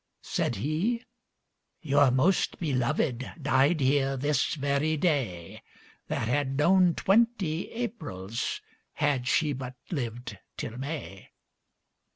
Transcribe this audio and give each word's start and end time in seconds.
Said 0.23 0.55
he, 0.55 1.03
"Your 1.83 2.09
most 2.09 2.59
belovèdDied 2.59 3.79
here 3.81 4.17
this 4.17 4.55
very 4.55 4.97
day, 4.97 5.61
That 6.07 6.27
had 6.27 6.57
known 6.57 6.95
twenty 6.95 7.67
AprilsHad 7.67 9.27
she 9.27 9.53
but 9.53 9.75
lived 9.91 10.39
till 10.57 10.79
May." 10.79 11.29